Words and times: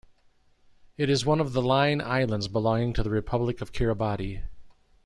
It 0.97 1.11
is 1.11 1.27
one 1.27 1.39
of 1.39 1.53
the 1.53 1.61
Line 1.61 2.01
Islands 2.01 2.47
belonging 2.47 2.91
to 2.93 3.03
the 3.03 3.11
Republic 3.11 3.61
of 3.61 3.71
Kiribati. 3.71 4.41